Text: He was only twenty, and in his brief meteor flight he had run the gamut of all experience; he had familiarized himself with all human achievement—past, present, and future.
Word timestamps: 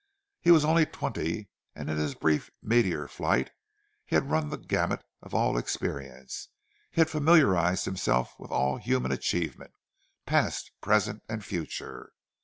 He 0.39 0.49
was 0.49 0.65
only 0.65 0.87
twenty, 0.87 1.47
and 1.75 1.87
in 1.87 1.97
his 1.97 2.15
brief 2.15 2.49
meteor 2.63 3.07
flight 3.07 3.51
he 4.03 4.15
had 4.15 4.31
run 4.31 4.49
the 4.49 4.57
gamut 4.57 5.03
of 5.21 5.35
all 5.35 5.59
experience; 5.59 6.47
he 6.89 7.01
had 7.01 7.09
familiarized 7.11 7.85
himself 7.85 8.33
with 8.39 8.49
all 8.49 8.77
human 8.77 9.11
achievement—past, 9.11 10.71
present, 10.81 11.21
and 11.29 11.45
future. 11.45 12.13